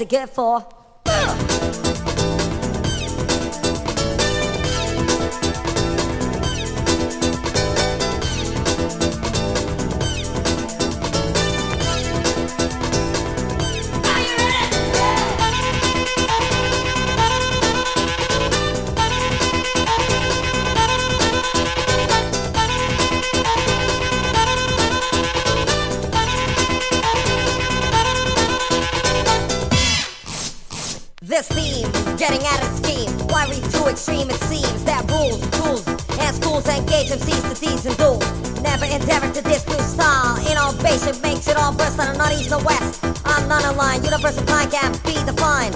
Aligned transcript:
it 0.00 0.08
good 0.08 0.30
for? 0.30 0.79
Extreme? 33.90 34.30
It 34.30 34.40
seems 34.42 34.84
that 34.84 35.02
rules, 35.10 35.40
tools, 35.58 35.84
and 36.18 36.36
schools 36.36 36.66
engage 36.68 37.10
MCs 37.10 37.42
to 37.52 37.60
these 37.60 37.84
and 37.86 37.96
duels. 37.98 38.24
Never 38.62 38.84
endeavor 38.84 39.32
to 39.32 39.42
this 39.42 39.64
style. 39.92 40.38
Innovation 40.46 41.20
makes 41.22 41.48
it 41.48 41.56
all 41.56 41.74
burst 41.74 41.98
on 41.98 42.16
not 42.16 42.32
east 42.32 42.52
or 42.52 42.62
west. 42.62 43.04
I'm 43.24 43.48
not 43.48 43.64
aligned, 43.64 44.04
universal 44.04 44.44
time 44.46 44.70
can't 44.70 45.02
be 45.04 45.14
defined. 45.24 45.74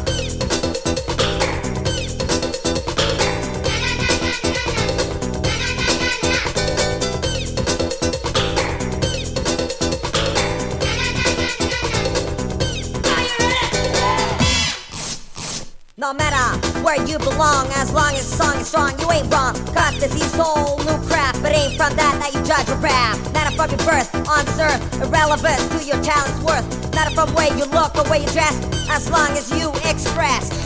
No 15.97 16.13
matter 16.13 16.59
where 16.83 17.03
you 17.07 17.19
belong, 17.19 17.69
long 17.95 18.13
as 18.15 18.29
the 18.29 18.37
song 18.43 18.57
is 18.59 18.67
strong, 18.67 18.99
you 18.99 19.11
ain't 19.13 19.33
wrong. 19.33 19.55
Cause 19.73 19.99
this 20.01 20.15
is 20.15 20.39
all 20.39 20.79
new 20.79 20.99
crap, 21.07 21.35
but 21.41 21.53
ain't 21.55 21.79
from 21.79 21.95
that 21.97 22.19
that 22.19 22.35
you 22.35 22.43
judge 22.43 22.67
your 22.67 22.79
rap. 22.79 23.17
Not 23.33 23.55
from 23.55 23.71
your 23.71 23.79
birth, 23.87 24.11
on 24.29 24.45
earth, 24.59 24.83
irrelevant 25.01 25.61
to 25.73 25.85
your 25.87 26.03
talent's 26.03 26.41
worth. 26.43 26.67
Not 26.95 27.13
from 27.15 27.33
where 27.35 27.57
you 27.57 27.65
look 27.67 27.95
or 27.97 28.05
where 28.11 28.21
you 28.21 28.29
dress, 28.35 28.59
as 28.91 29.09
long 29.11 29.31
as 29.39 29.51
you 29.51 29.71
express. 29.89 30.64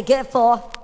It 0.00 0.06
good 0.06 0.26
for? 0.28 0.79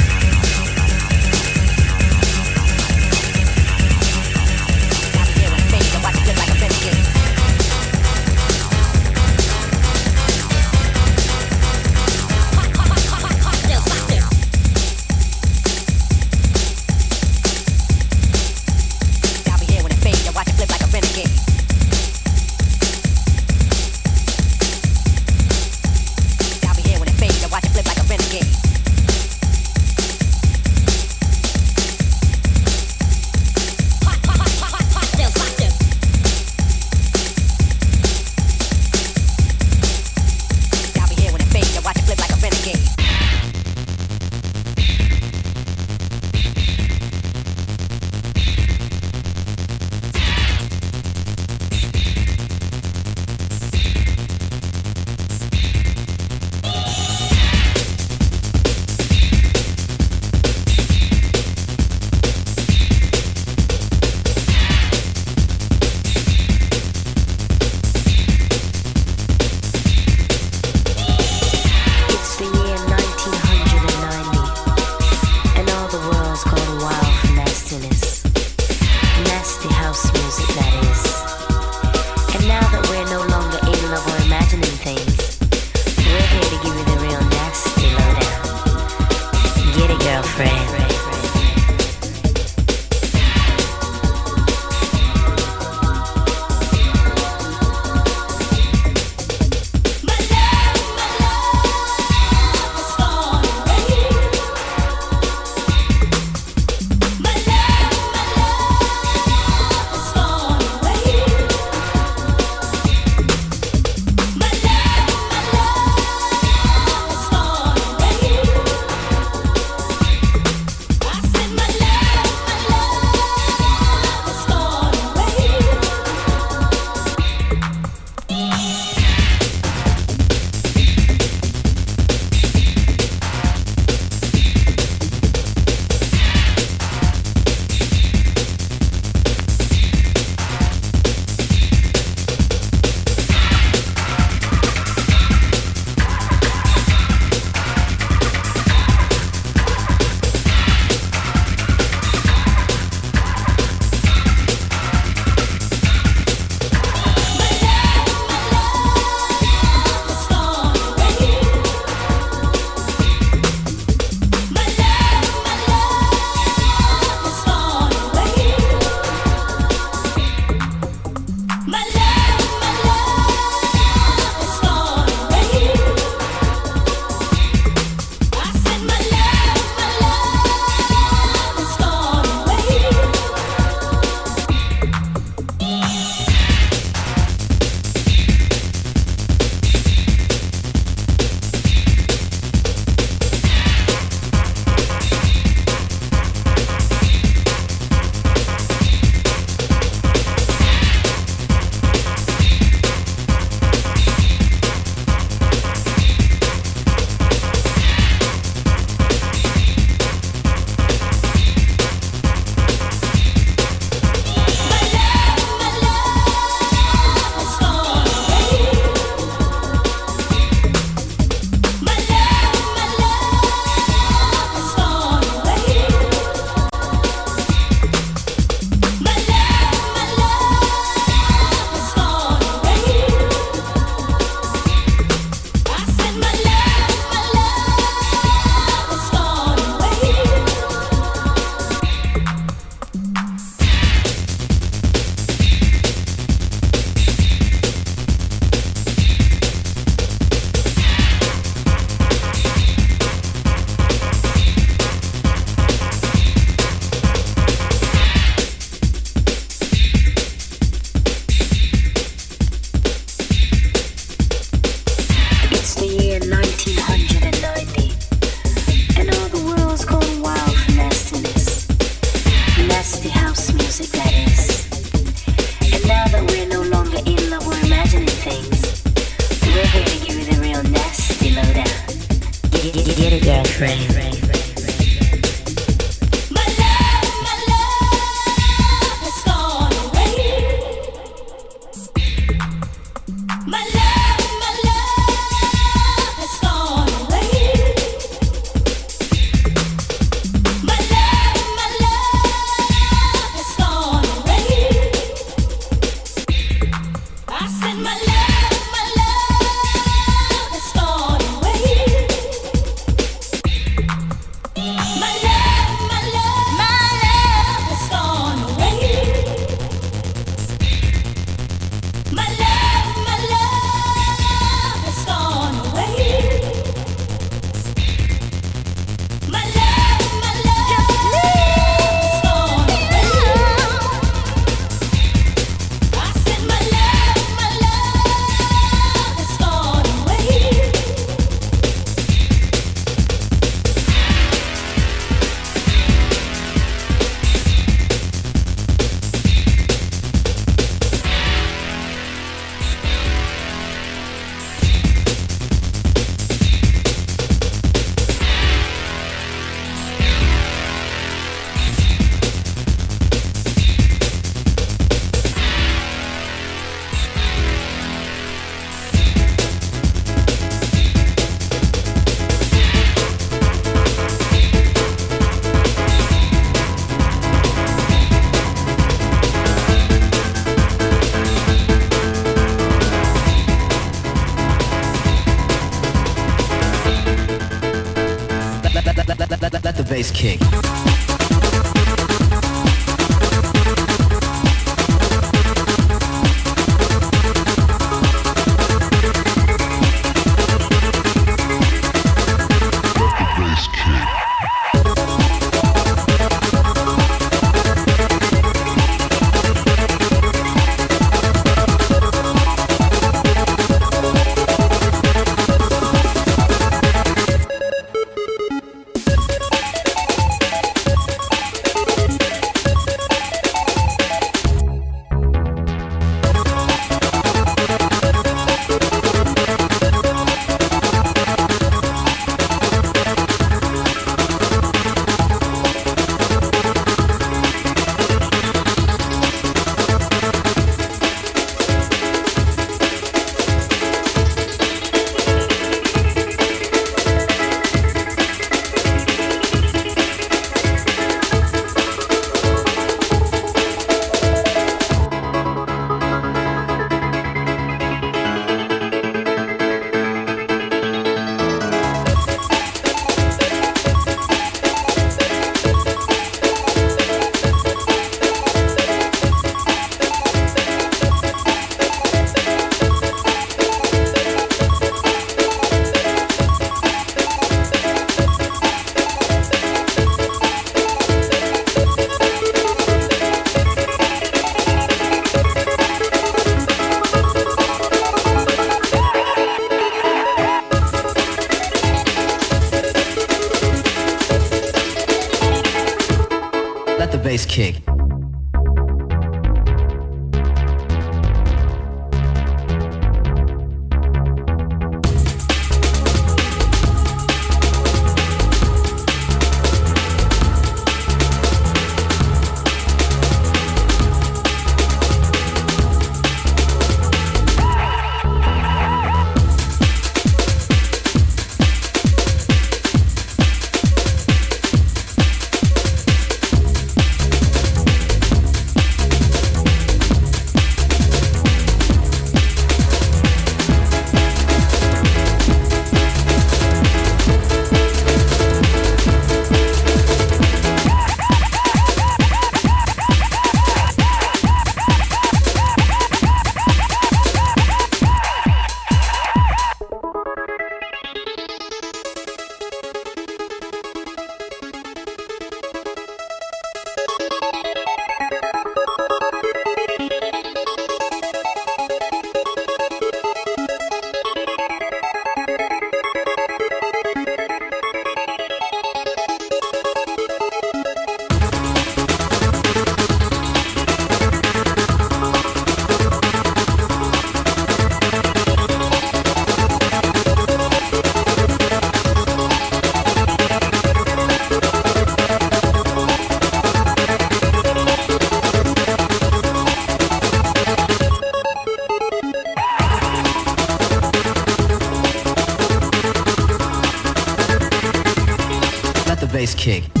nice 599.41 599.55
kick. 599.55 600.00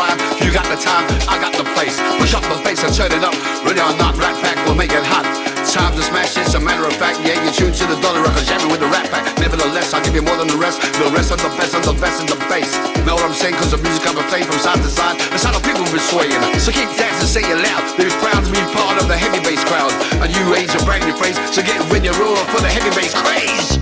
Rhyme. 0.00 0.16
You 0.40 0.48
got 0.48 0.64
the 0.72 0.80
time, 0.80 1.04
I 1.28 1.36
got 1.36 1.52
the 1.52 1.68
place. 1.76 2.00
Push 2.16 2.32
up 2.32 2.40
the 2.48 2.56
bass 2.64 2.80
and 2.80 2.92
turn 2.96 3.12
it 3.12 3.20
up. 3.20 3.36
Ready 3.60 3.84
or 3.84 3.92
not, 4.00 4.16
Rat 4.16 4.32
Pack 4.40 4.56
will 4.64 4.74
make 4.74 4.96
it 4.96 5.04
hot. 5.04 5.28
Time 5.68 5.92
to 5.92 6.02
smash, 6.02 6.40
it's 6.40 6.56
a 6.56 6.60
matter 6.60 6.88
of 6.88 6.96
fact. 6.96 7.20
Yeah, 7.20 7.36
you 7.44 7.52
tune 7.52 7.70
to 7.76 7.84
the 7.84 8.00
dollar 8.00 8.24
record, 8.24 8.48
jamming 8.48 8.72
with 8.72 8.80
the 8.80 8.88
Rat 8.88 9.12
Pack. 9.12 9.28
Nevertheless, 9.36 9.92
I'll 9.92 10.02
give 10.02 10.16
you 10.16 10.24
more 10.24 10.40
than 10.40 10.48
the 10.48 10.56
rest. 10.56 10.80
The 10.96 11.06
rest 11.12 11.30
of 11.30 11.38
the 11.44 11.52
best 11.60 11.76
and 11.76 11.84
the 11.84 11.92
best 12.00 12.24
in 12.24 12.26
the 12.32 12.40
bass. 12.48 12.72
Know 13.04 13.20
what 13.20 13.28
I'm 13.28 13.36
saying? 13.36 13.54
Cause 13.60 13.76
the 13.76 13.80
music 13.84 14.08
I've 14.08 14.16
been 14.16 14.26
playing 14.32 14.48
from 14.48 14.58
side 14.64 14.80
to 14.80 14.90
side. 14.90 15.20
That's 15.30 15.44
how 15.44 15.52
the 15.52 15.60
people 15.60 15.84
been 15.92 16.02
swaying. 16.08 16.40
So 16.56 16.72
keep 16.72 16.88
dancing, 16.96 17.28
say 17.28 17.44
it 17.44 17.60
loud. 17.60 17.84
They're 18.00 18.10
proud 18.24 18.40
to 18.40 18.50
be 18.50 18.64
part 18.72 18.96
of 18.96 19.06
the 19.06 19.20
heavy 19.20 19.44
bass 19.44 19.60
crowd. 19.68 19.92
A 20.24 20.26
new 20.32 20.56
age, 20.56 20.72
a 20.72 20.80
brand 20.88 21.04
new 21.04 21.14
phrase. 21.14 21.36
So 21.52 21.60
get 21.60 21.76
with 21.92 22.02
your 22.02 22.16
roll 22.16 22.40
for 22.48 22.64
the 22.64 22.72
heavy 22.72 22.90
bass 22.96 23.12
craze. 23.12 23.76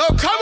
No, 0.00 0.08
come 0.16 0.40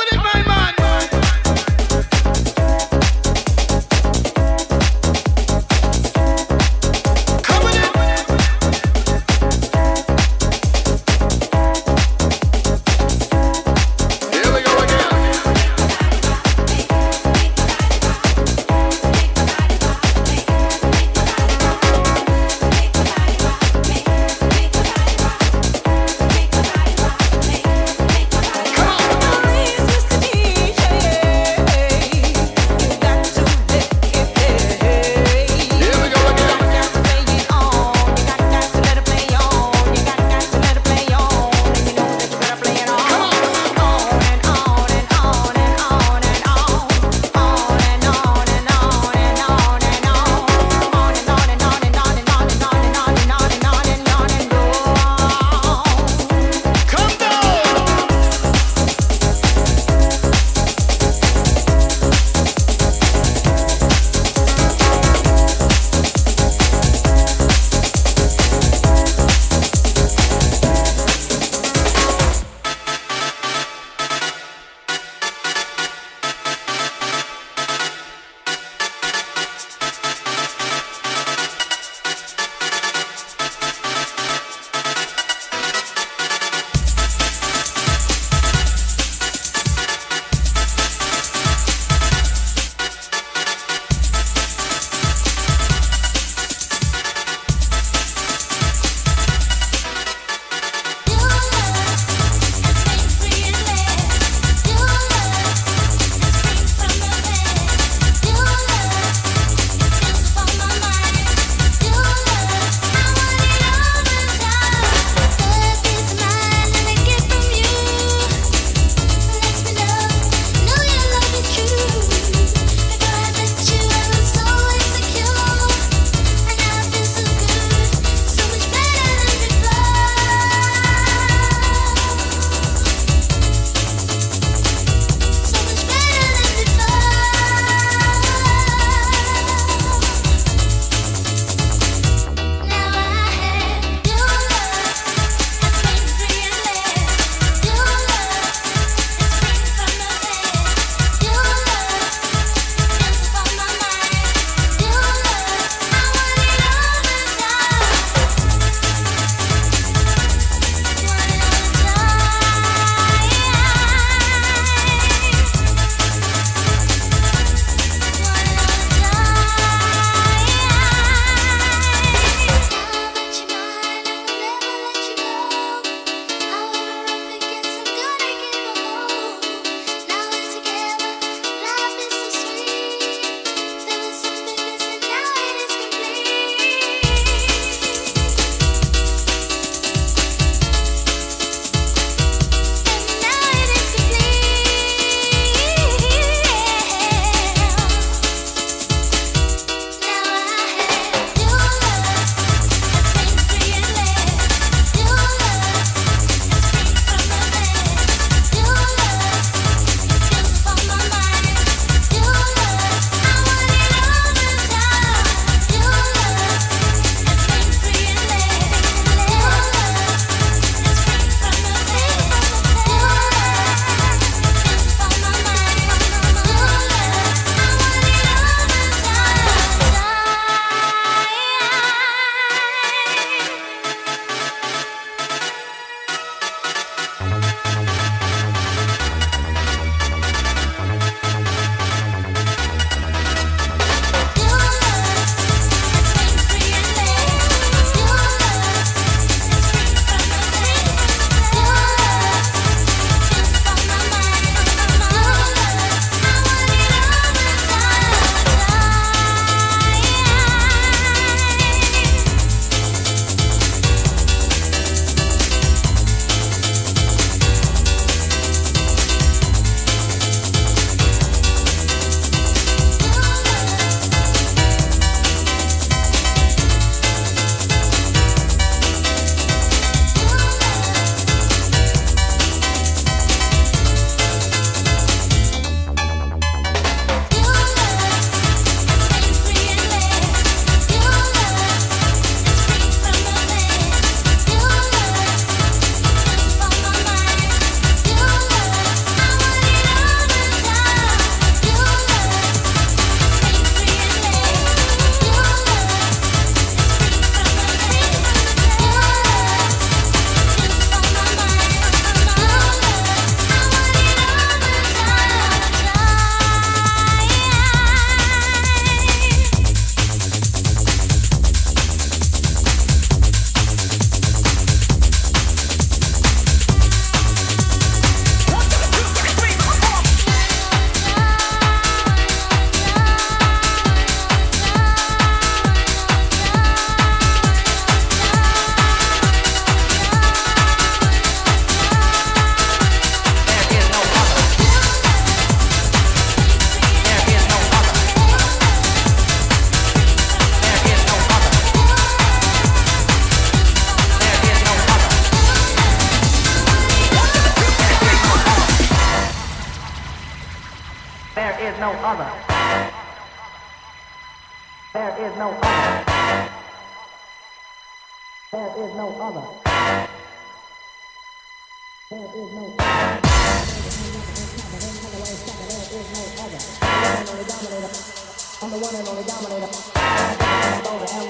I'm 380.90 380.98
the 380.98 381.06
one 381.06 381.22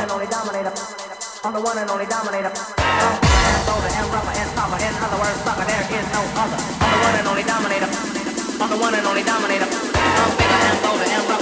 and 0.00 0.08
only 0.10 0.26
dominator. 0.26 0.72
On 1.44 1.52
the 1.52 1.60
one 1.60 1.76
and 1.76 1.90
only 1.90 2.06
dominator. 2.06 2.48
Uh, 2.48 3.76
over 3.76 3.88
and 3.92 4.08
rubber 4.08 4.32
and 4.32 4.50
cover 4.56 4.80
and 4.80 4.96
other 5.04 5.18
one 5.20 5.36
sucker. 5.44 5.68
There 5.68 5.84
is 6.00 6.08
no 6.16 6.24
other. 6.40 6.56
On 6.80 6.88
the 6.92 6.98
one 7.04 7.14
and 7.14 7.28
only 7.28 7.42
dominator. 7.44 7.88
On 8.56 8.70
the 8.70 8.76
one 8.78 8.94
and 8.94 9.06
only 9.06 9.22
dominator. 9.22 9.68
Uh, 9.68 10.36
Bigger 10.38 10.60
and 10.64 10.82
bolder 10.82 11.04
and 11.04 11.28
rubber. 11.28 11.35